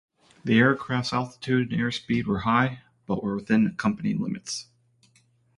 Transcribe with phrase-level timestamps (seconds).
[0.43, 4.65] The aircraft's altitude and airspeed were high, but were within company limits.